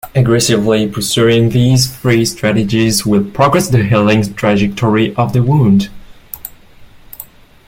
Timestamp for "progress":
3.23-3.67